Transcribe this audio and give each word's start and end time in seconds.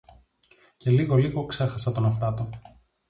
Και 0.77 0.91
λίγο 0.91 1.15
λίγο 1.15 1.45
ξέχασα 1.45 1.91
τον 1.91 2.05
Αφράτο 2.05 2.49